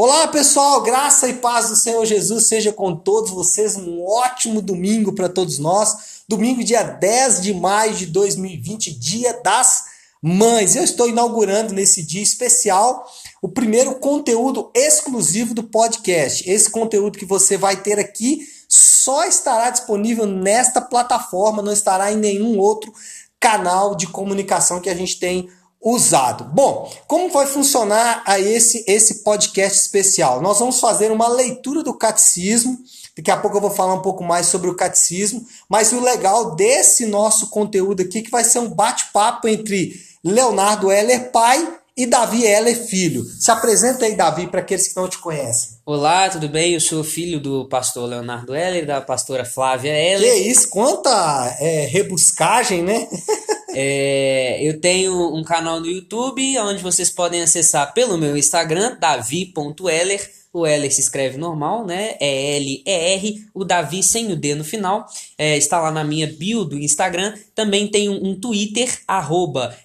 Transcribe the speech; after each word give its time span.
Olá 0.00 0.28
pessoal, 0.28 0.80
graça 0.80 1.26
e 1.26 1.34
paz 1.38 1.70
do 1.70 1.74
Senhor 1.74 2.06
Jesus 2.06 2.46
seja 2.46 2.72
com 2.72 2.94
todos 2.94 3.32
vocês. 3.32 3.74
Um 3.74 4.00
ótimo 4.00 4.62
domingo 4.62 5.12
para 5.12 5.28
todos 5.28 5.58
nós. 5.58 6.22
Domingo, 6.28 6.62
dia 6.62 6.84
10 6.84 7.42
de 7.42 7.52
maio 7.52 7.92
de 7.94 8.06
2020, 8.06 8.96
dia 8.96 9.32
das 9.42 9.86
mães. 10.22 10.76
Eu 10.76 10.84
estou 10.84 11.08
inaugurando 11.08 11.74
nesse 11.74 12.00
dia 12.00 12.22
especial 12.22 13.10
o 13.42 13.48
primeiro 13.48 13.96
conteúdo 13.96 14.70
exclusivo 14.72 15.52
do 15.52 15.64
podcast. 15.64 16.48
Esse 16.48 16.70
conteúdo 16.70 17.18
que 17.18 17.26
você 17.26 17.56
vai 17.56 17.82
ter 17.82 17.98
aqui 17.98 18.46
só 18.68 19.24
estará 19.24 19.68
disponível 19.68 20.26
nesta 20.26 20.80
plataforma, 20.80 21.60
não 21.60 21.72
estará 21.72 22.12
em 22.12 22.16
nenhum 22.16 22.56
outro 22.60 22.92
canal 23.40 23.96
de 23.96 24.06
comunicação 24.06 24.80
que 24.80 24.90
a 24.90 24.94
gente 24.94 25.18
tem 25.18 25.48
usado. 25.82 26.44
Bom, 26.44 26.92
como 27.06 27.30
vai 27.30 27.46
funcionar 27.46 28.22
a 28.26 28.38
esse 28.38 28.84
esse 28.86 29.22
podcast 29.22 29.78
especial? 29.78 30.42
Nós 30.42 30.58
vamos 30.58 30.80
fazer 30.80 31.10
uma 31.10 31.28
leitura 31.28 31.82
do 31.82 31.94
catecismo. 31.94 32.78
Daqui 33.16 33.30
a 33.30 33.36
pouco 33.36 33.56
eu 33.56 33.60
vou 33.60 33.70
falar 33.70 33.94
um 33.94 34.02
pouco 34.02 34.22
mais 34.22 34.46
sobre 34.46 34.68
o 34.68 34.76
catecismo, 34.76 35.44
mas 35.68 35.92
o 35.92 36.00
legal 36.00 36.54
desse 36.54 37.06
nosso 37.06 37.50
conteúdo 37.50 38.02
aqui 38.02 38.18
é 38.18 38.22
que 38.22 38.30
vai 38.30 38.44
ser 38.44 38.60
um 38.60 38.68
bate-papo 38.68 39.48
entre 39.48 39.92
Leonardo 40.22 40.90
Heller 40.90 41.30
pai 41.32 41.78
e 41.96 42.06
Davi 42.06 42.44
Heller 42.44 42.76
filho. 42.86 43.24
Se 43.24 43.50
apresenta 43.50 44.04
aí, 44.04 44.14
Davi, 44.14 44.46
para 44.46 44.60
aqueles 44.60 44.86
que 44.86 44.96
não 44.96 45.08
te 45.08 45.18
conhecem. 45.18 45.78
Olá, 45.84 46.28
tudo 46.28 46.48
bem? 46.48 46.74
Eu 46.74 46.80
sou 46.80 47.02
filho 47.02 47.40
do 47.40 47.68
pastor 47.68 48.08
Leonardo 48.08 48.54
Heller, 48.54 48.86
da 48.86 49.00
pastora 49.00 49.44
Flávia 49.44 49.92
Heller. 49.92 50.32
Que 50.32 50.48
isso, 50.48 50.68
quanta 50.68 51.56
é, 51.58 51.86
rebuscagem, 51.86 52.82
né? 52.82 53.08
É, 53.70 54.58
eu 54.62 54.80
tenho 54.80 55.34
um 55.34 55.44
canal 55.44 55.80
no 55.80 55.86
YouTube 55.86 56.58
onde 56.60 56.82
vocês 56.82 57.10
podem 57.10 57.42
acessar 57.42 57.92
pelo 57.92 58.16
meu 58.16 58.36
Instagram, 58.36 58.96
davi.eller. 58.98 60.38
O 60.58 60.66
Heller 60.66 60.92
se 60.92 61.00
escreve 61.00 61.38
normal, 61.38 61.86
né? 61.86 62.16
É 62.20 62.56
L-E-R, 62.56 63.46
o 63.54 63.64
Davi 63.64 64.02
sem 64.02 64.32
o 64.32 64.36
D 64.36 64.54
no 64.54 64.64
final. 64.64 65.06
É, 65.36 65.56
está 65.56 65.80
lá 65.80 65.90
na 65.90 66.02
minha 66.02 66.26
bio 66.26 66.64
do 66.64 66.78
Instagram. 66.78 67.34
Também 67.54 67.86
tem 67.86 68.08
um, 68.08 68.30
um 68.30 68.40
Twitter, 68.40 69.00
arroba 69.06 69.76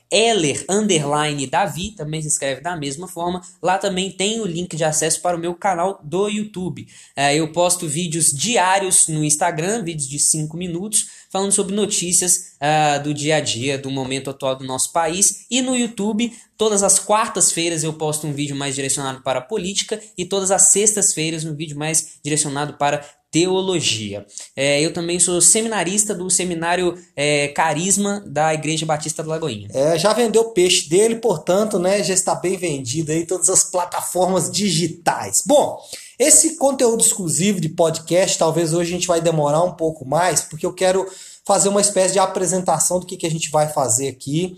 underline 0.70 1.48
Davi, 1.48 1.92
também 1.92 2.22
se 2.22 2.28
escreve 2.28 2.62
da 2.62 2.76
mesma 2.76 3.08
forma. 3.08 3.42
Lá 3.62 3.78
também 3.78 4.12
tem 4.12 4.40
o 4.40 4.46
link 4.46 4.76
de 4.76 4.84
acesso 4.84 5.22
para 5.22 5.36
o 5.36 5.40
meu 5.40 5.56
canal 5.56 6.00
do 6.04 6.28
YouTube. 6.28 6.88
É, 7.16 7.36
eu 7.36 7.52
posto 7.52 7.88
vídeos 7.88 8.32
diários 8.32 9.08
no 9.08 9.24
Instagram, 9.24 9.84
vídeos 9.84 10.08
de 10.08 10.20
5 10.20 10.56
minutos, 10.56 11.08
falando 11.32 11.52
sobre 11.52 11.76
notícias 11.76 12.54
uh, 12.62 13.04
do 13.04 13.14
dia 13.14 13.38
a 13.38 13.40
dia, 13.40 13.78
do 13.78 13.90
momento 13.90 14.30
atual 14.30 14.56
do 14.56 14.64
nosso 14.64 14.92
país. 14.92 15.48
E 15.50 15.62
no 15.62 15.76
YouTube, 15.76 16.32
todas 16.64 16.82
as 16.82 16.98
quartas-feiras 16.98 17.84
eu 17.84 17.92
posto 17.92 18.26
um 18.26 18.32
vídeo 18.32 18.56
mais 18.56 18.74
direcionado 18.74 19.22
para 19.22 19.42
política 19.42 20.00
e 20.18 20.24
todas 20.24 20.50
as 20.50 20.62
sextas-feiras 20.62 21.44
um 21.44 21.54
vídeo 21.54 21.78
mais 21.78 22.14
direcionado 22.24 22.76
para 22.76 23.04
teologia. 23.30 24.26
É, 24.56 24.80
eu 24.80 24.94
também 24.94 25.20
sou 25.20 25.42
seminarista 25.42 26.16
do 26.16 26.30
seminário 26.30 26.98
é, 27.18 27.50
Carisma 27.50 28.24
da 28.26 28.54
Igreja 28.54 28.86
Batista 28.86 29.22
do 29.22 29.28
Lagoinha. 29.28 29.68
É, 29.74 30.00
já 30.00 30.14
vendeu 30.14 30.44
o 30.44 30.54
peixe 30.54 30.88
dele, 30.88 31.18
portanto, 31.18 31.78
né, 31.78 32.02
já 32.02 32.14
está 32.14 32.34
bem 32.34 32.56
vendido 32.56 33.12
aí 33.12 33.26
todas 33.26 33.50
as 33.50 33.66
plataformas 33.66 34.50
digitais. 34.50 35.44
Bom, 35.46 35.78
esse 36.18 36.56
conteúdo 36.56 37.04
exclusivo 37.04 37.60
de 37.60 37.68
podcast, 37.68 38.38
talvez 38.38 38.74
hoje 38.74 38.92
a 38.92 38.96
gente 38.96 39.08
vai 39.08 39.20
demorar 39.20 39.64
um 39.64 39.74
pouco 39.74 40.08
mais, 40.08 40.40
porque 40.40 40.66
eu 40.66 40.74
quero 40.74 41.06
fazer 41.46 41.68
uma 41.68 41.82
espécie 41.82 42.14
de 42.14 42.20
apresentação 42.20 43.02
do 43.02 43.06
que, 43.06 43.18
que 43.18 43.28
a 43.28 43.32
gente 43.32 43.52
vai 43.52 43.68
fazer 43.68 44.08
aqui. 44.08 44.56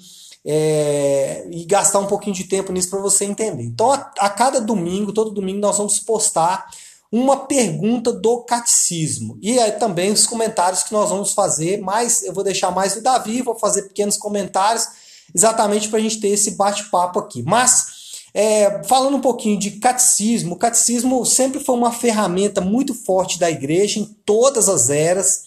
É, 0.47 1.47
e 1.49 1.65
gastar 1.65 1.97
um 1.97 2.05
pouquinho 2.05 2.35
de 2.35 2.43
tempo 2.43 2.71
nisso 2.71 2.91
para 2.91 2.99
você 2.99 3.25
entender. 3.25 3.63
Então, 3.63 3.91
a, 3.91 4.11
a 4.19 4.29
cada 4.29 4.61
domingo, 4.61 5.11
todo 5.11 5.31
domingo, 5.31 5.59
nós 5.59 5.77
vamos 5.77 5.99
postar 5.99 6.67
uma 7.11 7.45
pergunta 7.45 8.11
do 8.11 8.43
catecismo. 8.43 9.38
E 9.41 9.57
aí 9.57 9.71
também 9.73 10.11
os 10.11 10.27
comentários 10.27 10.83
que 10.83 10.91
nós 10.91 11.09
vamos 11.09 11.33
fazer, 11.33 11.79
mas 11.79 12.23
eu 12.23 12.33
vou 12.33 12.44
deixar 12.44 12.72
mais 12.72 12.95
o 12.95 13.01
Davi, 13.01 13.41
vou 13.41 13.55
fazer 13.55 13.84
pequenos 13.84 14.17
comentários, 14.17 14.85
exatamente 15.34 15.88
para 15.88 16.00
a 16.00 16.01
gente 16.01 16.19
ter 16.19 16.29
esse 16.29 16.51
bate-papo 16.51 17.19
aqui. 17.19 17.41
Mas, 17.41 17.85
é, 18.34 18.84
falando 18.84 19.16
um 19.16 19.22
pouquinho 19.22 19.57
de 19.57 19.72
catecismo, 19.72 20.55
o 20.55 20.59
catecismo 20.59 21.25
sempre 21.25 21.59
foi 21.61 21.75
uma 21.75 21.91
ferramenta 21.91 22.59
muito 22.59 22.94
forte 22.94 23.39
da 23.39 23.50
igreja 23.50 24.00
em 24.00 24.05
todas 24.25 24.67
as 24.67 24.89
eras. 24.89 25.44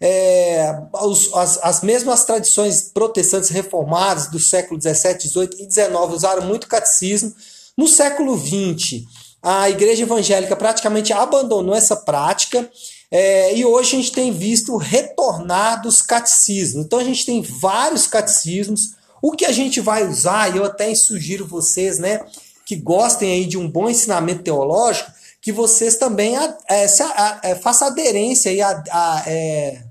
É, 0.00 0.76
os, 1.02 1.32
as, 1.34 1.58
as 1.62 1.82
mesmas 1.82 2.24
tradições 2.24 2.90
protestantes 2.92 3.48
reformadas 3.48 4.28
do 4.28 4.38
século 4.38 4.78
17, 4.78 5.28
18 5.28 5.62
e 5.62 5.66
19 5.66 6.14
usaram 6.14 6.42
muito 6.42 6.66
catecismo. 6.66 7.32
No 7.76 7.88
século 7.88 8.36
20, 8.36 9.04
a 9.42 9.68
igreja 9.68 10.02
evangélica 10.02 10.56
praticamente 10.56 11.12
abandonou 11.12 11.74
essa 11.74 11.96
prática 11.96 12.68
é, 13.10 13.54
e 13.54 13.64
hoje 13.64 13.94
a 13.94 14.00
gente 14.00 14.12
tem 14.12 14.32
visto 14.32 14.76
retornar 14.76 15.82
dos 15.82 16.02
catecismos. 16.02 16.84
Então 16.84 16.98
a 16.98 17.04
gente 17.04 17.24
tem 17.24 17.42
vários 17.42 18.06
catecismos. 18.06 18.94
O 19.22 19.32
que 19.32 19.44
a 19.44 19.52
gente 19.52 19.80
vai 19.80 20.06
usar, 20.06 20.52
e 20.52 20.58
eu 20.58 20.64
até 20.64 20.92
sugiro 20.94 21.46
vocês, 21.46 21.98
né, 21.98 22.20
que 22.66 22.74
gostem 22.74 23.30
aí 23.30 23.46
de 23.46 23.56
um 23.56 23.70
bom 23.70 23.88
ensinamento 23.88 24.42
teológico, 24.42 25.12
que 25.44 25.52
vocês 25.52 25.96
também 25.96 26.34
é, 26.70 26.88
se, 26.88 27.02
a, 27.02 27.40
é, 27.42 27.54
façam 27.54 27.88
aderência 27.88 28.50
e 28.50 28.62
a, 28.62 28.82
a, 28.90 29.24
é, 29.26 29.84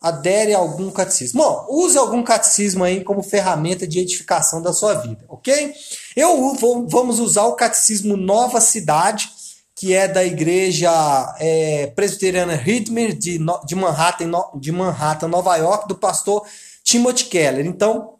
adere 0.00 0.54
a 0.54 0.58
algum 0.58 0.88
catecismo. 0.88 1.42
Bom, 1.42 1.66
use 1.68 1.98
algum 1.98 2.22
catecismo 2.22 2.84
aí 2.84 3.02
como 3.02 3.20
ferramenta 3.20 3.88
de 3.88 3.98
edificação 3.98 4.62
da 4.62 4.72
sua 4.72 4.94
vida, 4.94 5.24
ok? 5.28 5.74
Eu 6.14 6.54
vou, 6.54 6.86
vamos 6.88 7.18
usar 7.18 7.42
o 7.46 7.56
catecismo 7.56 8.16
Nova 8.16 8.60
Cidade, 8.60 9.28
que 9.74 9.92
é 9.92 10.06
da 10.06 10.24
igreja 10.24 10.92
é, 11.40 11.88
presbiteriana 11.88 12.54
Ritmer 12.54 13.18
de, 13.18 13.40
de, 13.66 13.74
Manhattan, 13.74 14.30
de 14.54 14.70
Manhattan, 14.70 15.26
Nova 15.26 15.56
York, 15.56 15.88
do 15.88 15.96
pastor 15.96 16.46
Timothy 16.84 17.24
Keller. 17.24 17.66
Então, 17.66 18.14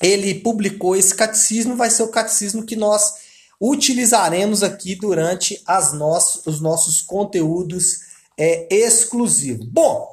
ele 0.00 0.32
publicou 0.36 0.94
esse 0.94 1.12
catecismo, 1.12 1.74
vai 1.74 1.90
ser 1.90 2.04
o 2.04 2.08
catecismo 2.08 2.64
que 2.64 2.76
nós 2.76 3.14
utilizaremos 3.60 4.62
aqui 4.62 4.94
durante 4.94 5.60
as 5.66 5.92
nossos, 5.92 6.46
os 6.46 6.60
nossos 6.60 7.02
conteúdos 7.02 8.00
é, 8.38 8.66
exclusivos. 8.74 9.66
Bom, 9.66 10.08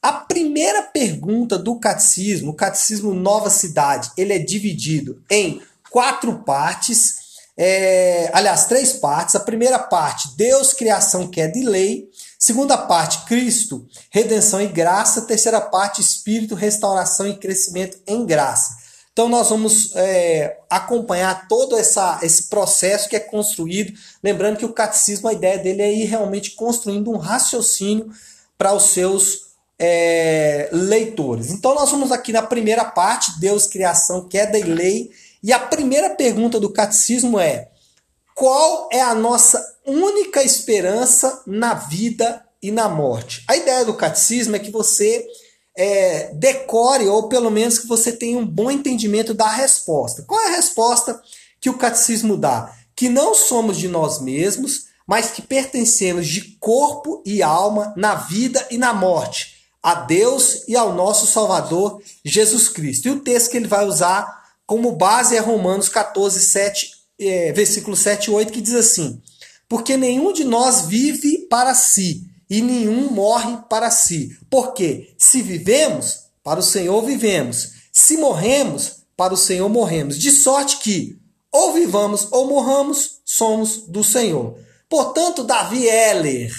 a 0.00 0.12
primeira 0.12 0.82
pergunta 0.82 1.58
do 1.58 1.78
catecismo, 1.78 2.52
o 2.52 2.56
catecismo 2.56 3.12
Nova 3.12 3.50
Cidade, 3.50 4.10
ele 4.16 4.32
é 4.32 4.38
dividido 4.38 5.22
em 5.30 5.60
quatro 5.90 6.44
partes, 6.44 7.22
é, 7.56 8.30
aliás, 8.32 8.64
três 8.64 8.94
partes. 8.94 9.34
A 9.34 9.40
primeira 9.40 9.78
parte, 9.78 10.34
Deus, 10.36 10.72
criação, 10.72 11.28
queda 11.28 11.58
e 11.58 11.62
lei. 11.62 12.08
Segunda 12.38 12.76
parte, 12.76 13.24
Cristo, 13.26 13.86
redenção 14.10 14.60
e 14.60 14.66
graça. 14.66 15.22
Terceira 15.22 15.60
parte, 15.60 16.00
Espírito, 16.00 16.54
restauração 16.54 17.28
e 17.28 17.36
crescimento 17.36 17.98
em 18.06 18.24
graça. 18.24 18.81
Então 19.12 19.28
nós 19.28 19.50
vamos 19.50 19.94
é, 19.94 20.58
acompanhar 20.70 21.46
todo 21.46 21.76
essa, 21.76 22.18
esse 22.22 22.44
processo 22.44 23.08
que 23.08 23.16
é 23.16 23.20
construído. 23.20 23.92
Lembrando 24.22 24.56
que 24.56 24.64
o 24.64 24.72
catecismo, 24.72 25.28
a 25.28 25.34
ideia 25.34 25.58
dele 25.58 25.82
é 25.82 25.92
ir 25.92 26.04
realmente 26.04 26.52
construindo 26.52 27.10
um 27.10 27.18
raciocínio 27.18 28.10
para 28.56 28.72
os 28.72 28.84
seus 28.84 29.52
é, 29.78 30.70
leitores. 30.72 31.50
Então 31.50 31.74
nós 31.74 31.90
vamos 31.90 32.10
aqui 32.10 32.32
na 32.32 32.42
primeira 32.42 32.84
parte, 32.84 33.38
Deus, 33.38 33.66
criação, 33.66 34.26
queda 34.26 34.58
e 34.58 34.62
lei. 34.62 35.10
E 35.42 35.52
a 35.52 35.58
primeira 35.58 36.10
pergunta 36.10 36.58
do 36.58 36.72
catecismo 36.72 37.38
é: 37.38 37.68
qual 38.34 38.88
é 38.90 39.02
a 39.02 39.14
nossa 39.14 39.62
única 39.84 40.42
esperança 40.42 41.42
na 41.46 41.74
vida 41.74 42.42
e 42.62 42.70
na 42.70 42.88
morte? 42.88 43.44
A 43.46 43.56
ideia 43.56 43.84
do 43.84 43.94
catecismo 43.94 44.56
é 44.56 44.58
que 44.58 44.70
você 44.70 45.26
é, 45.76 46.32
decore, 46.34 47.06
ou 47.08 47.28
pelo 47.28 47.50
menos 47.50 47.78
que 47.78 47.86
você 47.86 48.12
tenha 48.12 48.38
um 48.38 48.46
bom 48.46 48.70
entendimento 48.70 49.32
da 49.32 49.48
resposta. 49.48 50.22
Qual 50.22 50.40
é 50.40 50.48
a 50.48 50.56
resposta 50.56 51.20
que 51.60 51.70
o 51.70 51.78
catecismo 51.78 52.36
dá? 52.36 52.72
Que 52.94 53.08
não 53.08 53.34
somos 53.34 53.78
de 53.78 53.88
nós 53.88 54.20
mesmos, 54.20 54.86
mas 55.06 55.30
que 55.30 55.42
pertencemos 55.42 56.28
de 56.28 56.56
corpo 56.60 57.22
e 57.24 57.42
alma 57.42 57.92
na 57.96 58.14
vida 58.14 58.66
e 58.70 58.78
na 58.78 58.92
morte 58.92 59.52
a 59.82 59.94
Deus 59.94 60.62
e 60.68 60.76
ao 60.76 60.94
nosso 60.94 61.26
Salvador 61.26 62.00
Jesus 62.24 62.68
Cristo. 62.68 63.08
E 63.08 63.10
o 63.10 63.20
texto 63.20 63.50
que 63.50 63.56
ele 63.56 63.66
vai 63.66 63.84
usar 63.84 64.42
como 64.64 64.92
base 64.92 65.36
é 65.36 65.40
Romanos 65.40 65.88
14, 65.88 66.40
7, 66.40 66.90
é, 67.18 67.52
versículo 67.52 67.96
7 67.96 68.26
e 68.26 68.30
8, 68.30 68.52
que 68.52 68.60
diz 68.60 68.74
assim: 68.74 69.20
Porque 69.68 69.96
nenhum 69.96 70.32
de 70.32 70.44
nós 70.44 70.82
vive 70.82 71.46
para 71.50 71.74
si, 71.74 72.28
e 72.52 72.60
nenhum 72.60 73.10
morre 73.10 73.56
para 73.68 73.90
si. 73.90 74.36
Porque 74.50 75.14
se 75.16 75.40
vivemos, 75.40 76.24
para 76.44 76.60
o 76.60 76.62
Senhor 76.62 77.00
vivemos. 77.02 77.72
Se 77.90 78.16
morremos, 78.16 79.04
para 79.16 79.32
o 79.32 79.36
Senhor 79.36 79.68
morremos. 79.68 80.18
De 80.18 80.30
sorte 80.30 80.76
que, 80.78 81.18
ou 81.50 81.72
vivamos 81.72 82.28
ou 82.30 82.46
morramos, 82.46 83.20
somos 83.24 83.84
do 83.88 84.04
Senhor. 84.04 84.58
Portanto, 84.88 85.44
Davi 85.44 85.86
Heller 85.86 86.52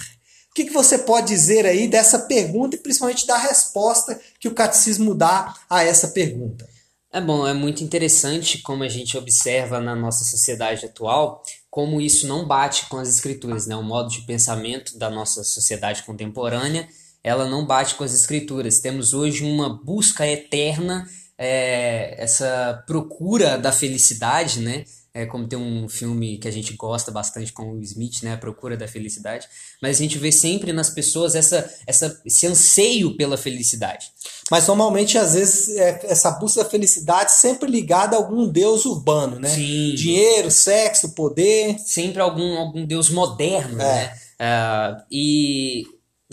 o 0.49 0.55
que, 0.55 0.65
que 0.65 0.73
você 0.73 0.99
pode 0.99 1.29
dizer 1.29 1.65
aí 1.65 1.87
dessa 1.87 2.19
pergunta 2.19 2.75
e 2.75 2.79
principalmente 2.79 3.25
da 3.25 3.35
resposta 3.37 4.19
que 4.39 4.47
o 4.47 4.53
catecismo 4.53 5.15
dá 5.15 5.51
a 5.67 5.83
essa 5.83 6.09
pergunta? 6.09 6.69
É 7.15 7.21
bom, 7.21 7.47
é 7.47 7.53
muito 7.53 7.83
interessante 7.83 8.57
como 8.57 8.81
a 8.81 8.89
gente 8.89 9.15
observa 9.15 9.79
na 9.79 9.95
nossa 9.95 10.23
sociedade 10.23 10.87
atual 10.87 11.43
como 11.69 12.01
isso 12.01 12.27
não 12.27 12.45
bate 12.47 12.87
com 12.87 12.97
as 12.97 13.07
escrituras, 13.07 13.67
né? 13.67 13.75
O 13.75 13.83
modo 13.83 14.09
de 14.09 14.21
pensamento 14.21 14.97
da 14.97 15.11
nossa 15.11 15.43
sociedade 15.43 16.01
contemporânea, 16.03 16.87
ela 17.23 17.47
não 17.47 17.67
bate 17.67 17.93
com 17.93 18.03
as 18.03 18.15
escrituras. 18.15 18.79
Temos 18.79 19.13
hoje 19.13 19.43
uma 19.43 19.69
busca 19.69 20.27
eterna, 20.27 21.07
é, 21.37 22.15
essa 22.17 22.83
procura 22.87 23.59
da 23.59 23.71
felicidade, 23.71 24.59
né? 24.59 24.83
É 25.15 25.27
como 25.27 25.47
tem 25.47 25.59
um 25.59 25.87
filme 25.87 26.39
que 26.39 26.47
a 26.47 26.51
gente 26.51 26.73
gosta 26.73 27.11
bastante 27.11 27.53
com 27.53 27.73
o 27.73 27.81
Smith, 27.83 28.23
né? 28.23 28.33
A 28.33 28.37
Procura 28.37 28.75
da 28.75 28.87
Felicidade. 28.87 29.47
Mas 29.79 29.97
a 29.97 29.99
gente 30.01 30.17
vê 30.17 30.31
sempre 30.31 30.73
nas 30.73 30.89
pessoas 30.89 31.35
essa, 31.35 31.71
essa, 31.85 32.19
esse 32.25 32.47
anseio 32.47 33.15
pela 33.15 33.37
felicidade. 33.37 34.07
Mas 34.49 34.65
normalmente, 34.67 35.15
às 35.17 35.35
vezes, 35.35 35.75
é 35.77 35.99
essa 36.05 36.31
busca 36.31 36.63
da 36.63 36.69
felicidade 36.69 37.31
sempre 37.33 37.69
ligada 37.69 38.15
a 38.15 38.19
algum 38.19 38.47
deus 38.47 38.85
urbano, 38.85 39.39
né? 39.39 39.49
Sim. 39.49 39.93
Dinheiro, 39.95 40.49
sexo, 40.49 41.13
poder. 41.13 41.77
Sempre 41.79 42.19
algum, 42.19 42.57
algum 42.57 42.83
deus 42.83 43.11
moderno, 43.11 43.79
É. 43.79 43.85
né? 43.85 44.17
Ah, 44.39 45.03
e 45.11 45.83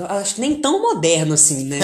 acho 0.09 0.37
que 0.37 0.41
nem 0.41 0.59
tão 0.59 0.81
moderno 0.81 1.35
assim, 1.35 1.65
né? 1.65 1.79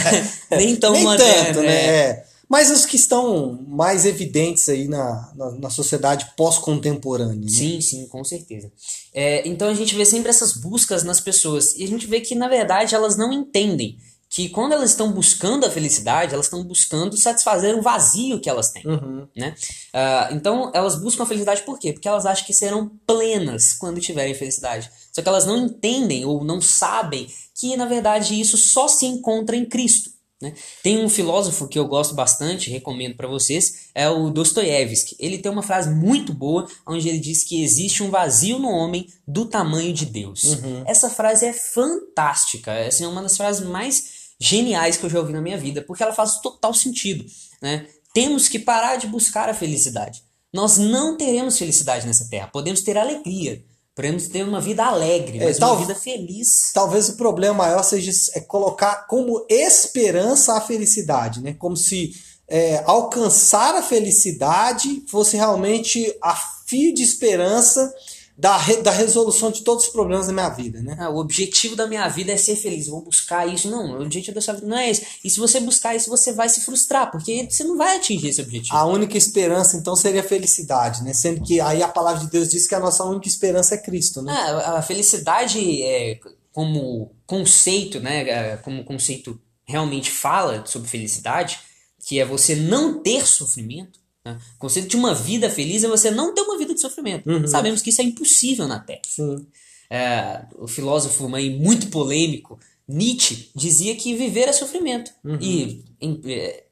nem 0.50 0.74
tão 0.76 0.92
Nem 0.92 1.04
moderno, 1.04 1.44
tanto, 1.44 1.58
é. 1.60 1.62
né? 1.66 1.86
É. 1.86 2.27
Mas 2.48 2.70
os 2.70 2.86
que 2.86 2.96
estão 2.96 3.62
mais 3.68 4.06
evidentes 4.06 4.68
aí 4.68 4.88
na, 4.88 5.32
na, 5.36 5.50
na 5.52 5.70
sociedade 5.70 6.32
pós-contemporânea. 6.36 7.34
né? 7.44 7.48
Sim, 7.48 7.80
sim, 7.80 8.06
com 8.08 8.24
certeza. 8.24 8.72
É, 9.12 9.46
então 9.46 9.68
a 9.68 9.74
gente 9.74 9.94
vê 9.94 10.04
sempre 10.04 10.30
essas 10.30 10.54
buscas 10.54 11.02
nas 11.04 11.20
pessoas 11.20 11.74
e 11.76 11.84
a 11.84 11.88
gente 11.88 12.06
vê 12.06 12.20
que 12.20 12.34
na 12.34 12.48
verdade 12.48 12.94
elas 12.94 13.16
não 13.16 13.32
entendem 13.32 13.98
que 14.30 14.50
quando 14.50 14.72
elas 14.72 14.90
estão 14.90 15.10
buscando 15.10 15.64
a 15.64 15.70
felicidade, 15.70 16.34
elas 16.34 16.46
estão 16.46 16.62
buscando 16.62 17.16
satisfazer 17.16 17.74
um 17.74 17.80
vazio 17.80 18.38
que 18.40 18.48
elas 18.50 18.70
têm, 18.70 18.86
Uhum. 18.86 19.26
né? 19.34 19.54
Ah, 19.92 20.28
então 20.32 20.70
elas 20.74 20.96
buscam 21.00 21.22
a 21.22 21.26
felicidade 21.26 21.62
por 21.62 21.78
quê? 21.78 21.94
Porque 21.94 22.06
elas 22.08 22.26
acham 22.26 22.44
que 22.46 22.52
serão 22.52 22.90
plenas 23.06 23.72
quando 23.72 24.00
tiverem 24.02 24.34
felicidade. 24.34 24.90
Só 25.12 25.22
que 25.22 25.28
elas 25.28 25.46
não 25.46 25.56
entendem 25.56 26.26
ou 26.26 26.44
não 26.44 26.60
sabem 26.60 27.26
que 27.58 27.74
na 27.76 27.86
verdade 27.86 28.38
isso 28.38 28.56
só 28.58 28.86
se 28.86 29.06
encontra 29.06 29.56
em 29.56 29.64
Cristo. 29.64 30.10
Né? 30.40 30.54
Tem 30.82 31.04
um 31.04 31.08
filósofo 31.08 31.66
que 31.66 31.78
eu 31.78 31.86
gosto 31.86 32.14
bastante, 32.14 32.70
recomendo 32.70 33.16
para 33.16 33.26
vocês, 33.26 33.88
é 33.94 34.08
o 34.08 34.30
Dostoiévski. 34.30 35.16
Ele 35.18 35.38
tem 35.38 35.50
uma 35.50 35.62
frase 35.62 35.90
muito 35.90 36.32
boa, 36.32 36.66
onde 36.86 37.08
ele 37.08 37.18
diz 37.18 37.42
que 37.42 37.62
existe 37.62 38.02
um 38.02 38.10
vazio 38.10 38.58
no 38.58 38.68
homem 38.68 39.08
do 39.26 39.46
tamanho 39.46 39.92
de 39.92 40.06
Deus. 40.06 40.44
Essa 40.86 41.10
frase 41.10 41.44
é 41.44 41.52
fantástica, 41.52 42.72
é 42.72 42.86
assim, 42.86 43.04
uma 43.04 43.22
das 43.22 43.36
frases 43.36 43.66
mais 43.66 44.18
geniais 44.40 44.96
que 44.96 45.04
eu 45.04 45.10
já 45.10 45.18
ouvi 45.18 45.32
na 45.32 45.40
minha 45.40 45.58
vida, 45.58 45.82
porque 45.82 46.02
ela 46.02 46.12
faz 46.12 46.40
total 46.40 46.72
sentido. 46.72 47.24
Né? 47.60 47.86
Temos 48.14 48.48
que 48.48 48.58
parar 48.58 48.96
de 48.96 49.08
buscar 49.08 49.48
a 49.48 49.54
felicidade. 49.54 50.22
Nós 50.52 50.78
não 50.78 51.16
teremos 51.16 51.58
felicidade 51.58 52.06
nessa 52.06 52.28
terra, 52.30 52.46
podemos 52.46 52.80
ter 52.80 52.96
alegria, 52.96 53.62
podemos 53.98 54.28
ter 54.28 54.44
uma 54.44 54.60
vida 54.60 54.84
alegre, 54.84 55.38
É, 55.40 55.44
mas 55.46 55.58
tal- 55.58 55.72
uma 55.72 55.80
vida 55.80 55.94
feliz. 55.96 56.70
Talvez 56.72 57.08
o 57.08 57.16
problema 57.16 57.54
maior 57.54 57.82
seja 57.82 58.12
é 58.34 58.40
colocar 58.40 59.08
como 59.08 59.44
esperança 59.50 60.54
a 60.54 60.60
felicidade, 60.60 61.42
né? 61.42 61.52
Como 61.58 61.76
se 61.76 62.12
é, 62.48 62.80
alcançar 62.86 63.74
a 63.74 63.82
felicidade 63.82 65.02
fosse 65.10 65.36
realmente 65.36 66.14
a 66.22 66.34
fio 66.64 66.94
de 66.94 67.02
esperança 67.02 67.92
da, 68.38 68.56
re- 68.56 68.82
da 68.82 68.92
resolução 68.92 69.50
de 69.50 69.62
todos 69.64 69.86
os 69.86 69.90
problemas 69.90 70.28
da 70.28 70.32
minha 70.32 70.48
vida, 70.48 70.80
né? 70.80 70.96
Ah, 71.00 71.10
o 71.10 71.16
objetivo 71.18 71.74
da 71.74 71.88
minha 71.88 72.06
vida 72.08 72.30
é 72.30 72.36
ser 72.36 72.54
feliz, 72.54 72.86
eu 72.86 72.92
vou 72.92 73.02
buscar 73.02 73.48
isso. 73.52 73.68
Não, 73.68 73.98
o 73.98 74.02
objetivo 74.02 74.36
da 74.36 74.40
sua 74.40 74.54
vida 74.54 74.66
não 74.68 74.78
é 74.78 74.88
esse. 74.88 75.04
E 75.24 75.28
se 75.28 75.40
você 75.40 75.58
buscar 75.58 75.96
isso, 75.96 76.08
você 76.08 76.32
vai 76.32 76.48
se 76.48 76.60
frustrar, 76.60 77.10
porque 77.10 77.48
você 77.50 77.64
não 77.64 77.76
vai 77.76 77.96
atingir 77.96 78.28
esse 78.28 78.40
objetivo. 78.40 78.76
A 78.76 78.86
única 78.86 79.18
esperança, 79.18 79.76
então, 79.76 79.96
seria 79.96 80.20
a 80.20 80.24
felicidade, 80.24 81.02
né? 81.02 81.12
Sendo 81.12 81.42
que 81.42 81.60
aí 81.60 81.82
a 81.82 81.88
palavra 81.88 82.20
de 82.24 82.30
Deus 82.30 82.48
diz 82.48 82.68
que 82.68 82.76
a 82.76 82.80
nossa 82.80 83.02
única 83.04 83.26
esperança 83.26 83.74
é 83.74 83.78
Cristo, 83.78 84.22
né? 84.22 84.32
Ah, 84.32 84.78
a 84.78 84.82
felicidade 84.82 85.82
é, 85.82 86.20
como 86.52 87.10
conceito, 87.26 87.98
né, 87.98 88.28
é, 88.28 88.56
como 88.58 88.84
conceito 88.84 89.40
realmente 89.64 90.10
fala 90.12 90.64
sobre 90.64 90.88
felicidade, 90.88 91.58
que 92.06 92.20
é 92.20 92.24
você 92.24 92.54
não 92.54 93.02
ter 93.02 93.26
sofrimento. 93.26 93.98
Né? 94.32 94.38
O 94.56 94.58
conceito 94.58 94.88
de 94.88 94.96
uma 94.96 95.14
vida 95.14 95.48
feliz 95.50 95.82
é 95.84 95.88
você 95.88 96.10
não 96.10 96.34
ter 96.34 96.40
uma 96.42 96.58
vida 96.58 96.74
de 96.74 96.80
sofrimento. 96.80 97.28
Uhum. 97.28 97.46
Sabemos 97.46 97.82
que 97.82 97.90
isso 97.90 98.00
é 98.00 98.04
impossível 98.04 98.66
na 98.68 98.78
Terra. 98.80 99.00
Sim. 99.08 99.46
É, 99.90 100.42
o 100.58 100.68
filósofo 100.68 101.34
aí, 101.34 101.58
muito 101.58 101.88
polêmico, 101.88 102.58
Nietzsche, 102.86 103.50
dizia 103.54 103.94
que 103.96 104.14
viver 104.14 104.48
é 104.48 104.52
sofrimento. 104.52 105.10
E 105.40 105.82
em- 106.00 106.20
é, 106.24 106.64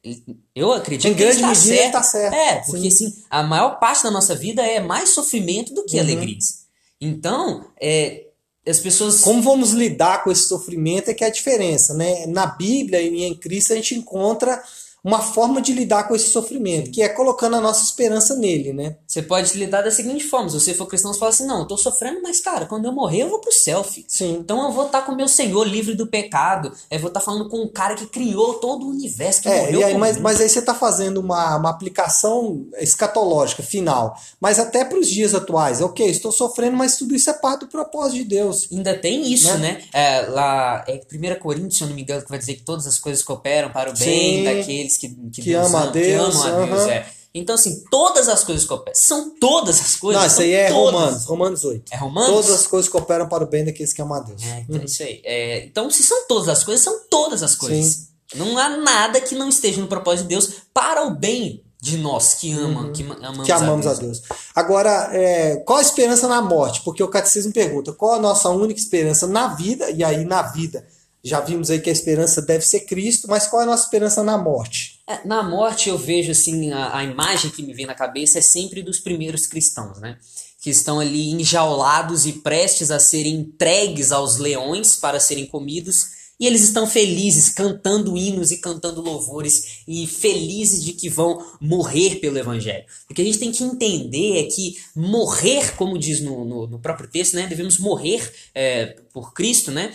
eu 0.54 0.72
acredito 0.72 1.10
Em 1.10 1.14
que 1.14 1.22
ele 1.22 1.34
grande 1.38 1.52
está 1.52 1.54
certo. 1.54 1.92
tá 1.92 2.02
certo. 2.02 2.34
É, 2.34 2.62
porque 2.66 2.88
assim, 2.88 3.14
a 3.28 3.42
maior 3.42 3.78
parte 3.78 4.02
da 4.02 4.10
nossa 4.10 4.34
vida 4.34 4.62
é 4.62 4.80
mais 4.80 5.10
sofrimento 5.10 5.74
do 5.74 5.84
que 5.84 5.98
alegrias. 5.98 6.64
Então, 7.00 7.66
é, 7.80 8.24
as 8.66 8.80
pessoas. 8.80 9.20
Como 9.20 9.42
vamos 9.42 9.72
lidar 9.72 10.24
com 10.24 10.30
esse 10.32 10.48
sofrimento 10.48 11.10
é 11.10 11.14
que 11.14 11.22
é 11.22 11.26
a 11.26 11.30
diferença, 11.30 11.92
né? 11.94 12.26
Na 12.26 12.46
Bíblia 12.46 13.00
e 13.02 13.22
em 13.24 13.34
Cristo 13.34 13.72
a 13.72 13.76
gente 13.76 13.94
encontra 13.94 14.62
uma 15.06 15.20
forma 15.20 15.62
de 15.62 15.72
lidar 15.72 16.08
com 16.08 16.16
esse 16.16 16.30
sofrimento, 16.30 16.90
que 16.90 17.00
é 17.00 17.08
colocando 17.08 17.54
a 17.54 17.60
nossa 17.60 17.84
esperança 17.84 18.34
nele, 18.34 18.72
né? 18.72 18.96
Você 19.06 19.22
pode 19.22 19.56
lidar 19.56 19.82
da 19.82 19.90
seguinte 19.92 20.24
forma: 20.24 20.48
se 20.50 20.58
você 20.58 20.74
for 20.74 20.86
cristão, 20.86 21.12
você 21.12 21.20
fala 21.20 21.30
assim, 21.30 21.46
não, 21.46 21.60
eu 21.60 21.64
tô 21.64 21.76
sofrendo, 21.76 22.20
mas 22.24 22.40
cara, 22.40 22.66
quando 22.66 22.86
eu 22.86 22.92
morrer, 22.92 23.22
eu 23.22 23.28
vou 23.28 23.38
pro 23.40 23.52
céu, 23.52 23.84
filho. 23.84 24.04
Sim. 24.08 24.38
Então 24.40 24.64
eu 24.64 24.72
vou 24.72 24.86
estar 24.86 25.02
com 25.02 25.12
o 25.12 25.16
meu 25.16 25.28
Senhor 25.28 25.62
livre 25.64 25.94
do 25.94 26.08
pecado. 26.08 26.72
Eu 26.90 26.98
vou 26.98 27.06
estar 27.06 27.20
falando 27.20 27.48
com 27.48 27.58
um 27.58 27.68
cara 27.68 27.94
que 27.94 28.06
criou 28.06 28.54
todo 28.54 28.84
o 28.84 28.90
universo, 28.90 29.42
que 29.42 29.48
É, 29.48 29.60
morreu 29.60 29.80
e 29.80 29.84
aí, 29.84 29.96
mas, 29.96 30.18
mas 30.18 30.40
aí 30.40 30.48
você 30.48 30.58
está 30.58 30.74
fazendo 30.74 31.18
uma, 31.20 31.56
uma 31.56 31.70
aplicação 31.70 32.66
escatológica, 32.78 33.62
final. 33.62 34.18
Mas 34.40 34.58
até 34.58 34.84
para 34.84 34.98
os 34.98 35.08
dias 35.08 35.36
atuais, 35.36 35.80
ok, 35.80 36.04
estou 36.10 36.32
sofrendo, 36.32 36.76
mas 36.76 36.96
tudo 36.96 37.14
isso 37.14 37.30
é 37.30 37.32
parte 37.32 37.60
do 37.60 37.68
propósito 37.68 38.16
de 38.16 38.24
Deus. 38.24 38.66
Ainda 38.72 38.98
tem 38.98 39.32
isso, 39.32 39.56
Né? 39.58 39.58
né? 39.58 39.82
É, 39.92 40.20
lá, 40.22 40.84
é 40.88 41.00
1 41.00 41.38
Coríntios, 41.40 41.78
se 41.78 41.84
eu 41.84 41.88
não 41.88 41.94
me 41.94 42.02
engano, 42.02 42.22
que 42.22 42.28
vai 42.28 42.38
dizer 42.40 42.54
que 42.54 42.62
todas 42.62 42.86
as 42.88 42.98
coisas 42.98 43.22
cooperam 43.22 43.70
para 43.70 43.90
o 43.90 43.94
bem 43.96 44.38
Sim. 44.38 44.44
daqueles 44.44 44.95
que, 44.98 45.08
que, 45.08 45.42
Que 45.42 45.50
Deus 45.50 45.66
ama 45.66 45.78
a 45.78 45.82
ama, 45.82 45.92
Deus, 45.92 46.34
que 46.36 46.48
amam 46.48 46.62
a 46.62 46.66
Deus. 46.66 46.80
aham. 46.80 46.90
É. 46.90 47.06
Então, 47.34 47.54
assim, 47.54 47.84
todas 47.90 48.28
as 48.30 48.42
coisas 48.44 48.64
cooperam. 48.64 48.94
São 48.98 49.30
todas 49.38 49.78
as 49.80 49.94
coisas. 49.96 50.22
Não, 50.22 50.26
isso 50.26 50.40
aí 50.40 50.52
é 50.54 50.68
todas. 50.68 50.92
Romanos, 50.94 51.24
Romanos 51.26 51.64
8. 51.64 51.92
É 51.92 51.96
Romanos? 51.98 52.30
Todas 52.30 52.50
as 52.50 52.66
coisas 52.66 52.88
cooperam 52.90 53.28
para 53.28 53.44
o 53.44 53.46
bem 53.46 53.62
daqueles 53.64 53.92
que 53.92 54.00
amam 54.00 54.16
a 54.16 54.20
Deus. 54.20 54.42
É, 54.42 54.64
então, 54.68 54.82
isso 54.84 55.02
aí. 55.02 55.20
É, 55.22 55.66
então, 55.66 55.90
se 55.90 56.02
são 56.02 56.26
todas 56.26 56.48
as 56.48 56.64
coisas, 56.64 56.82
são 56.82 56.98
todas 57.10 57.42
as 57.42 57.54
coisas. 57.54 57.84
Sim. 57.94 58.06
Não 58.36 58.56
há 58.56 58.70
nada 58.78 59.20
que 59.20 59.34
não 59.34 59.48
esteja 59.50 59.80
no 59.80 59.86
propósito 59.86 60.22
de 60.22 60.28
Deus 60.30 60.50
para 60.72 61.06
o 61.06 61.10
bem 61.14 61.62
de 61.80 61.98
nós 61.98 62.34
que 62.34 62.50
amam, 62.52 62.90
que 62.90 63.04
ma- 63.04 63.14
amamos, 63.16 63.38
Uhum. 63.40 63.44
que 63.44 63.52
amamos 63.52 63.86
a 63.86 63.92
Deus. 63.94 64.22
Agora, 64.54 65.10
é, 65.12 65.56
qual 65.56 65.78
a 65.78 65.82
esperança 65.82 66.26
na 66.26 66.40
morte? 66.40 66.80
Porque 66.82 67.02
o 67.02 67.08
catecismo 67.08 67.52
pergunta 67.52 67.92
qual 67.92 68.14
a 68.14 68.18
nossa 68.18 68.48
única 68.48 68.80
esperança 68.80 69.26
na 69.26 69.48
vida, 69.54 69.90
e 69.90 70.02
aí 70.02 70.24
na 70.24 70.40
vida, 70.42 70.84
já 71.22 71.38
vimos 71.40 71.70
aí 71.70 71.80
que 71.80 71.90
a 71.90 71.92
esperança 71.92 72.40
deve 72.40 72.64
ser 72.64 72.80
Cristo, 72.80 73.28
mas 73.28 73.46
qual 73.46 73.60
é 73.60 73.64
a 73.64 73.68
nossa 73.68 73.84
esperança 73.84 74.24
na 74.24 74.38
morte? 74.38 74.95
É, 75.08 75.26
na 75.26 75.42
morte 75.42 75.88
eu 75.88 75.96
vejo 75.96 76.32
assim, 76.32 76.72
a, 76.72 76.98
a 76.98 77.04
imagem 77.04 77.50
que 77.50 77.62
me 77.62 77.72
vem 77.72 77.86
na 77.86 77.94
cabeça 77.94 78.38
é 78.38 78.42
sempre 78.42 78.82
dos 78.82 78.98
primeiros 78.98 79.46
cristãos, 79.46 80.00
né? 80.00 80.18
Que 80.60 80.70
estão 80.70 80.98
ali 80.98 81.30
enjaulados 81.30 82.26
e 82.26 82.32
prestes 82.32 82.90
a 82.90 82.98
serem 82.98 83.36
entregues 83.36 84.10
aos 84.10 84.36
leões 84.36 84.96
para 84.96 85.20
serem 85.20 85.46
comidos. 85.46 86.16
E 86.38 86.46
eles 86.46 86.62
estão 86.62 86.86
felizes, 86.86 87.48
cantando 87.48 88.16
hinos 88.16 88.50
e 88.50 88.58
cantando 88.58 89.00
louvores, 89.00 89.78
e 89.88 90.06
felizes 90.06 90.84
de 90.84 90.92
que 90.92 91.08
vão 91.08 91.42
morrer 91.58 92.16
pelo 92.16 92.36
Evangelho. 92.36 92.84
O 93.08 93.14
que 93.14 93.22
a 93.22 93.24
gente 93.24 93.38
tem 93.38 93.50
que 93.50 93.64
entender 93.64 94.40
é 94.40 94.42
que 94.44 94.76
morrer, 94.94 95.74
como 95.76 95.98
diz 95.98 96.20
no, 96.20 96.44
no, 96.44 96.66
no 96.66 96.78
próprio 96.78 97.08
texto, 97.08 97.34
né? 97.34 97.46
Devemos 97.46 97.78
morrer 97.78 98.30
é, 98.54 98.96
por 99.14 99.32
Cristo, 99.32 99.70
né? 99.70 99.94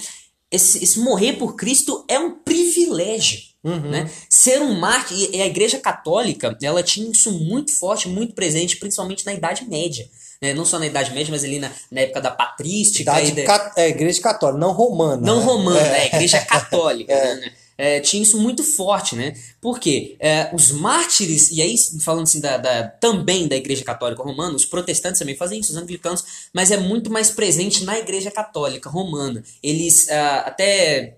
Esse, 0.50 0.84
esse 0.84 1.00
morrer 1.00 1.34
por 1.34 1.56
Cristo 1.56 2.04
é 2.08 2.18
um 2.18 2.40
privilégio. 2.40 3.51
Né? 3.64 4.10
Ser 4.30 4.60
um 4.62 4.80
mártir, 4.80 5.30
e 5.32 5.42
a 5.42 5.46
Igreja 5.46 5.80
Católica, 5.80 6.58
ela 6.64 6.82
tinha 6.82 7.12
isso 7.12 7.32
muito 7.32 7.72
forte, 7.74 8.08
muito 8.08 8.34
presente, 8.34 8.78
principalmente 8.78 9.26
na 9.26 9.34
Idade 9.34 9.66
Média. 9.70 10.10
Né? 10.42 10.54
Não 10.54 10.66
só 10.66 10.80
na 10.80 10.88
Idade 10.88 11.14
Média, 11.14 11.32
mas 11.32 11.44
ali 11.44 11.60
na, 11.60 11.72
na 11.92 12.02
época 12.02 12.20
da 12.22 12.32
patrística. 12.32 13.04
Idade 13.22 13.44
da- 13.44 13.74
é, 13.78 13.90
igreja 13.90 14.20
católica, 14.22 14.60
não 14.60 14.72
romana. 14.72 15.22
não 15.22 15.38
né? 15.40 15.46
romana, 15.46 15.80
É. 15.80 16.02
A 16.02 16.06
Igreja 16.08 16.40
Católica. 16.42 17.14
né? 17.36 17.52
É, 17.78 18.00
tinha 18.00 18.22
isso 18.22 18.40
muito 18.40 18.64
forte, 18.64 19.16
né? 19.16 19.36
Porque 19.60 20.16
é, 20.20 20.52
os 20.54 20.72
mártires, 20.72 21.50
e 21.52 21.62
aí 21.64 21.76
falando 22.04 22.24
assim 22.24 22.40
da, 22.40 22.58
da- 22.58 22.84
também 22.84 23.48
da 23.48 23.56
Igreja 23.56 23.84
Católica 23.84 24.22
Romana, 24.22 24.56
os 24.56 24.66
protestantes 24.66 25.18
também 25.20 25.36
fazem 25.36 25.60
isso, 25.60 25.72
os 25.72 25.78
anglicanos, 25.78 26.24
mas 26.54 26.70
é 26.70 26.78
muito 26.78 27.10
mais 27.12 27.32
presente 27.32 27.84
na 27.84 27.98
Igreja 27.98 28.30
Católica 28.30 28.88
Romana. 28.90 29.44
Eles 29.64 30.08
ah, 30.10 30.44
até 30.46 31.18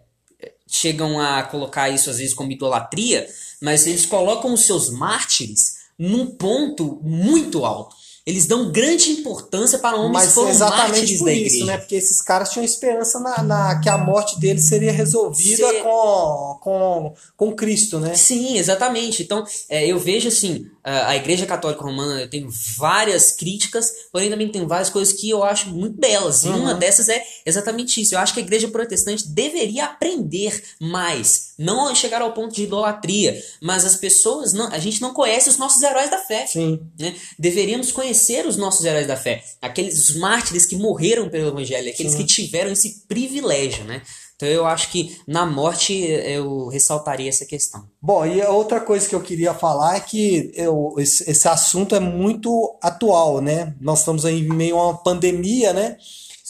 chegam 0.67 1.19
a 1.19 1.43
colocar 1.43 1.89
isso 1.89 2.09
às 2.09 2.17
vezes 2.17 2.33
como 2.33 2.51
idolatria, 2.51 3.27
mas 3.62 3.85
eles 3.85 4.05
colocam 4.05 4.53
os 4.53 4.65
seus 4.65 4.89
mártires 4.89 5.83
num 5.97 6.25
ponto 6.25 7.00
muito 7.03 7.65
alto. 7.65 7.95
Eles 8.25 8.46
dão 8.46 8.72
grande 8.72 9.12
importância 9.12 9.77
para 9.80 9.98
homens 9.98 10.13
Mas 10.13 10.27
que 10.30 10.34
foram 10.36 10.50
exatamente 10.50 11.18
por 11.18 11.25
da 11.25 11.34
isso, 11.34 11.65
né? 11.65 11.77
Porque 11.77 11.96
esses 11.96 12.22
caras 12.22 12.50
tinham 12.51 12.63
esperança 12.63 13.20
na, 13.20 13.44
na- 13.44 13.80
que 13.82 13.89
a 13.89 13.98
morte 13.98 14.39
deles 14.39 14.63
seria 14.63 14.94
resolvida 14.94 15.68
Ser- 15.68 15.84
com, 15.84 16.58
com, 16.62 17.13
com 17.36 17.53
Cristo, 17.53 18.00
né? 18.00 18.15
Sim, 18.15 18.58
exatamente. 18.58 19.24
Então, 19.24 19.44
é, 19.68 19.86
eu 19.86 20.00
vejo 20.00 20.30
assim, 20.30 20.65
a 20.82 21.10
a 21.10 21.15
Igreja 21.18 21.46
Católica 21.46 21.84
Romana, 21.84 22.22
eu 22.22 22.30
tenho 22.30 22.48
várias 22.77 23.32
críticas, 23.34 23.92
porém 24.12 24.30
também 24.30 24.48
tem 24.50 24.65
várias 24.65 24.89
coisas 24.89 25.13
que 25.13 25.30
eu 25.30 25.44
acho 25.44 25.70
muito 25.70 26.00
belas. 26.00 26.46
E 26.46 26.48
Uhum. 26.48 26.62
uma 26.62 26.74
dessas 26.74 27.10
é 27.10 27.22
exatamente 27.46 28.01
isso. 28.01 28.15
Eu 28.15 28.20
acho 28.20 28.34
que 28.34 28.39
a 28.39 28.44
Igreja 28.44 28.70
Protestante 28.70 29.27
deveria 29.27 29.84
aprender 29.86 30.63
mais, 30.80 31.51
não 31.58 31.94
chegar 31.94 32.22
ao 32.22 32.32
ponto 32.34 32.56
de 32.56 32.63
idolatria, 32.63 33.38
mas 33.62 33.84
as 33.84 33.98
pessoas 33.98 34.53
não, 34.53 34.68
a 34.68 34.80
gente 34.80 35.01
não 35.01 35.13
conhece 35.13 35.50
os 35.50 35.58
nossos 35.58 35.82
heróis 35.84 36.10
da 36.10 36.20
fé. 36.20 36.48
Sim. 36.48 36.80
né? 36.98 37.13
Deveríamos 37.38 37.92
conhecer 37.92 38.12
os 38.48 38.58
nossos 38.58 38.86
heróis 38.86 39.08
da 39.08 39.15
fé, 39.15 39.43
aqueles 39.62 40.15
mártires 40.17 40.65
que 40.65 40.75
morreram 40.75 41.29
pelo 41.29 41.50
evangelho, 41.50 41.89
aqueles 41.89 42.15
que 42.15 42.25
tiveram 42.25 42.72
esse 42.72 43.05
privilégio, 43.08 43.84
né? 43.86 44.01
Então 44.36 44.48
eu 44.50 44.65
acho 44.65 44.91
que 44.91 45.17
na 45.27 45.46
morte 45.46 45.93
eu 45.93 46.67
ressaltaria 46.67 47.29
essa 47.29 47.46
questão. 47.46 47.88
Bom, 48.01 48.25
e 48.25 48.41
a 48.41 48.50
outra 48.50 48.82
coisa 48.82 49.08
que 49.08 49.15
eu 49.15 49.22
queria 49.22 49.53
falar 49.53 49.96
é 49.96 50.00
que 50.00 50.51
eu, 50.55 50.96
esse, 50.98 51.29
esse 51.29 51.48
assunto 51.48 51.96
é 51.96 52.00
muito 52.00 52.77
atual, 52.82 53.39
né? 53.41 53.74
Nós 53.79 54.00
estamos 54.00 54.25
aí 54.25 54.39
em 54.39 54.50
meio 54.50 54.77
a 54.77 54.89
uma 54.89 54.98
pandemia, 54.98 55.72
né? 55.72 55.98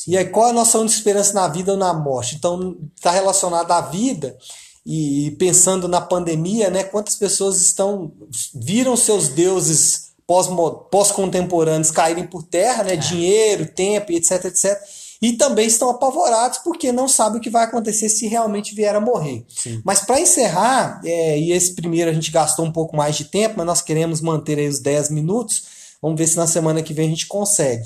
E 0.08 0.18
aí, 0.18 0.26
qual 0.26 0.48
é 0.48 0.50
a 0.50 0.54
nossa 0.54 0.78
única 0.80 0.96
esperança 0.96 1.34
na 1.34 1.48
vida 1.48 1.72
ou 1.72 1.78
na 1.78 1.94
morte? 1.94 2.36
Então, 2.36 2.78
está 2.96 3.12
relacionado 3.12 3.72
à 3.72 3.82
vida 3.82 4.38
e 4.86 5.36
pensando 5.40 5.88
na 5.88 6.02
pandemia, 6.02 6.70
né? 6.70 6.84
Quantas 6.84 7.16
pessoas 7.16 7.62
estão 7.62 8.12
viram 8.54 8.98
seus 8.98 9.30
deuses 9.30 10.03
pós-contemporâneos 10.26 11.92
caírem 11.92 12.26
por 12.26 12.44
terra, 12.44 12.84
né? 12.84 12.96
Dinheiro, 12.96 13.66
tempo, 13.66 14.12
etc, 14.12 14.46
etc. 14.46 14.80
E 15.22 15.34
também 15.34 15.68
estão 15.68 15.90
apavorados 15.90 16.58
porque 16.58 16.92
não 16.92 17.08
sabem 17.08 17.40
o 17.40 17.42
que 17.42 17.50
vai 17.50 17.64
acontecer 17.64 18.10
se 18.10 18.28
realmente 18.28 18.76
vier 18.76 18.94
a 18.94 19.00
morrer. 19.00 19.46
Mas 19.84 20.02
para 20.02 20.20
encerrar, 20.20 21.00
é, 21.06 21.40
e 21.40 21.52
esse 21.54 21.74
primeiro 21.74 22.12
a 22.12 22.14
gente 22.14 22.30
gastou 22.30 22.66
um 22.66 22.72
pouco 22.72 22.96
mais 22.98 23.16
de 23.16 23.26
tempo, 23.26 23.56
mas 23.58 23.66
nós 23.66 23.82
queremos 23.82 24.20
manter 24.20 24.60
aí 24.60 24.68
os 24.68 24.80
10 24.80 25.12
minutos. 25.12 25.64
Vamos 26.02 26.18
ver 26.18 26.28
se 26.28 26.36
na 26.36 26.46
semana 26.46 26.84
que 26.84 26.94
vem 26.94 27.08
a 27.08 27.10
gente 27.10 27.28
consegue. 27.28 27.84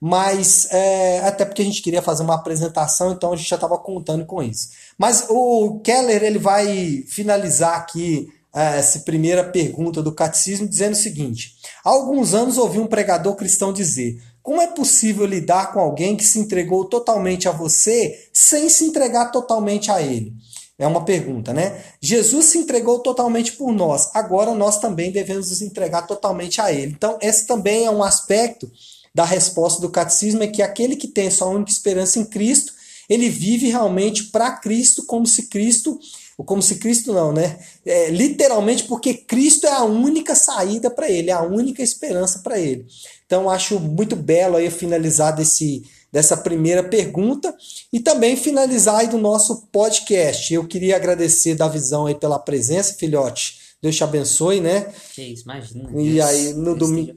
Mas 0.00 0.66
é, 0.72 1.20
até 1.20 1.44
porque 1.44 1.62
a 1.62 1.64
gente 1.64 1.80
queria 1.80 2.02
fazer 2.02 2.24
uma 2.24 2.34
apresentação, 2.34 3.12
então 3.12 3.32
a 3.32 3.36
gente 3.36 3.48
já 3.48 3.54
estava 3.54 3.78
contando 3.78 4.26
com 4.26 4.42
isso. 4.42 4.70
Mas 4.98 5.26
o 5.28 5.78
Keller 5.84 6.24
ele 6.24 6.40
vai 6.40 7.04
finalizar 7.06 7.76
aqui 7.76 8.28
é, 8.28 8.41
essa 8.54 9.00
primeira 9.00 9.42
pergunta 9.44 10.02
do 10.02 10.12
catecismo 10.12 10.68
dizendo 10.68 10.92
o 10.92 10.96
seguinte: 10.96 11.56
há 11.84 11.90
alguns 11.90 12.34
anos 12.34 12.58
ouvi 12.58 12.78
um 12.78 12.86
pregador 12.86 13.34
cristão 13.34 13.72
dizer: 13.72 14.20
como 14.42 14.60
é 14.60 14.66
possível 14.66 15.24
lidar 15.24 15.72
com 15.72 15.80
alguém 15.80 16.16
que 16.16 16.24
se 16.24 16.38
entregou 16.38 16.84
totalmente 16.84 17.48
a 17.48 17.52
você 17.52 18.28
sem 18.32 18.68
se 18.68 18.84
entregar 18.84 19.30
totalmente 19.30 19.90
a 19.90 20.02
ele? 20.02 20.34
É 20.78 20.86
uma 20.86 21.04
pergunta, 21.04 21.52
né? 21.52 21.80
Jesus 22.00 22.46
se 22.46 22.58
entregou 22.58 22.98
totalmente 22.98 23.52
por 23.52 23.72
nós, 23.72 24.10
agora 24.14 24.52
nós 24.52 24.80
também 24.80 25.12
devemos 25.12 25.50
nos 25.50 25.62
entregar 25.62 26.02
totalmente 26.02 26.60
a 26.60 26.72
ele. 26.72 26.92
Então, 26.92 27.18
esse 27.22 27.46
também 27.46 27.86
é 27.86 27.90
um 27.90 28.02
aspecto 28.02 28.68
da 29.14 29.24
resposta 29.24 29.80
do 29.80 29.90
catecismo: 29.90 30.42
é 30.42 30.48
que 30.48 30.60
aquele 30.60 30.96
que 30.96 31.06
tem 31.06 31.30
sua 31.30 31.48
única 31.48 31.70
esperança 31.70 32.18
em 32.18 32.24
Cristo, 32.24 32.72
ele 33.08 33.28
vive 33.28 33.68
realmente 33.68 34.24
para 34.24 34.56
Cristo, 34.56 35.06
como 35.06 35.26
se 35.26 35.48
Cristo, 35.48 36.00
ou 36.36 36.44
como 36.44 36.62
se 36.62 36.76
Cristo 36.76 37.12
não, 37.12 37.32
né? 37.32 37.58
É, 37.84 38.10
literalmente 38.10 38.84
porque 38.84 39.14
Cristo 39.14 39.66
é 39.66 39.72
a 39.72 39.84
única 39.84 40.34
saída 40.34 40.90
para 40.90 41.10
ele, 41.10 41.30
é 41.30 41.34
a 41.34 41.42
única 41.42 41.82
esperança 41.82 42.40
para 42.40 42.58
ele. 42.58 42.86
Então, 43.26 43.48
acho 43.48 43.78
muito 43.80 44.14
belo 44.16 44.56
aí 44.56 44.70
finalizar 44.70 45.34
desse, 45.34 45.82
dessa 46.12 46.36
primeira 46.36 46.82
pergunta 46.82 47.54
e 47.92 48.00
também 48.00 48.36
finalizar 48.36 49.00
aí 49.00 49.08
do 49.08 49.18
nosso 49.18 49.68
podcast. 49.72 50.52
Eu 50.52 50.66
queria 50.66 50.96
agradecer 50.96 51.54
da 51.54 51.68
visão 51.68 52.06
aí 52.06 52.14
pela 52.14 52.38
presença, 52.38 52.94
filhote. 52.94 53.62
Deus 53.82 53.96
te 53.96 54.04
abençoe, 54.04 54.60
né? 54.60 54.92
Que 55.12 55.22
isso, 55.22 55.42
imagina. 55.42 55.90
E 56.00 56.12
Deus, 56.12 56.24
aí, 56.24 56.52
no 56.54 56.76
Deus 56.76 56.78
domingo-. 56.78 57.14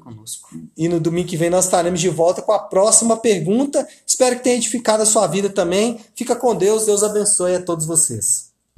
E 0.76 0.88
no 0.88 1.00
domingo 1.00 1.28
que 1.28 1.38
vem 1.38 1.50
nós 1.50 1.66
estaremos 1.66 2.00
de 2.00 2.10
volta 2.10 2.42
com 2.42 2.52
a 2.52 2.60
próxima 2.60 3.18
pergunta. 3.18 3.88
Espero 4.06 4.38
que 4.38 4.44
tenha 4.44 4.56
edificado 4.56 5.04
a 5.04 5.06
sua 5.06 5.28
vida 5.28 5.48
também. 5.48 6.00
Fica 6.16 6.36
com 6.36 6.56
Deus. 6.56 6.88
Deus 6.88 7.04
abençoe 7.04 7.56
a 7.56 7.62
todos 7.62 7.86
vocês. 7.86 8.55